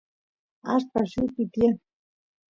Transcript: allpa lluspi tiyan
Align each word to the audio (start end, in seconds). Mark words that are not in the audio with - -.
allpa 0.71 0.99
lluspi 1.11 1.43
tiyan 1.53 1.75